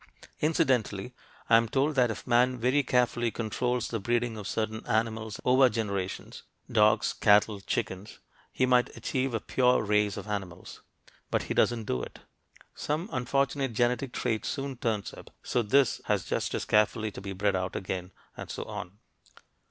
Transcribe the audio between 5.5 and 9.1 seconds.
generations dogs, cattle, chickens he might